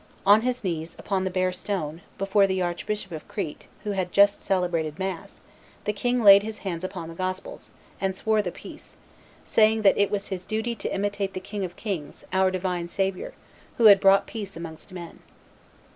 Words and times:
On 0.25 0.41
his 0.41 0.63
knees, 0.63 0.95
upon 0.97 1.25
the 1.25 1.29
bare 1.29 1.51
stone, 1.53 2.01
before 2.17 2.47
the 2.47 2.59
Archbishop 2.59 3.11
of 3.11 3.27
Crete, 3.27 3.67
who 3.83 3.91
had 3.91 4.11
just 4.11 4.41
celebrated 4.41 4.97
mass, 4.97 5.41
the 5.85 5.93
king 5.93 6.23
laid 6.23 6.41
his 6.41 6.57
hands 6.65 6.83
upon 6.83 7.07
the 7.07 7.13
Gospels, 7.13 7.69
and 7.99 8.15
swore 8.15 8.41
the 8.41 8.51
peace, 8.51 8.95
saying 9.45 9.83
that 9.83 9.99
"It 9.99 10.09
was 10.09 10.29
his 10.29 10.43
duty 10.43 10.73
to 10.73 10.91
imitate 10.91 11.35
the 11.35 11.39
King 11.39 11.63
of 11.63 11.75
kings, 11.75 12.25
our 12.33 12.49
divine 12.49 12.87
Saviour, 12.89 13.33
who 13.77 13.85
had 13.85 13.99
brought 13.99 14.25
peace 14.25 14.57
amongst 14.57 14.91
men." 14.91 15.19